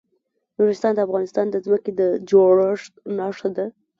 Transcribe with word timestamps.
نورستان 0.57 0.91
د 0.95 0.99
افغانستان 1.07 1.45
د 1.49 1.55
ځمکې 1.65 1.91
د 1.99 2.01
جوړښت 2.29 2.91
نښه 3.17 3.49
ده. 3.57 3.65